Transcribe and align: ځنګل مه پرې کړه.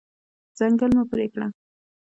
ځنګل 0.57 0.91
مه 0.97 1.03
پرې 1.11 1.25
کړه. 1.33 1.47